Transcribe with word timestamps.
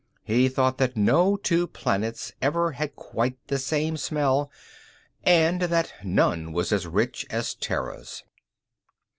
He 0.23 0.49
thought 0.49 0.79
that 0.79 0.97
no 0.97 1.35
two 1.37 1.67
planets 1.67 2.31
ever 2.41 2.71
had 2.71 2.95
quite 2.95 3.37
the 3.49 3.59
same 3.59 3.97
smell, 3.97 4.49
and 5.23 5.61
that 5.61 5.93
none 6.03 6.53
was 6.53 6.71
as 6.71 6.87
rich 6.87 7.23
as 7.29 7.53
Terra's. 7.53 8.23